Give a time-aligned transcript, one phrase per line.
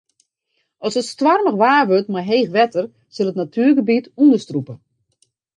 [0.85, 4.73] As it stoarmich waar wurdt mei heech wetter sil it natuergebiet ûnderstrûpe.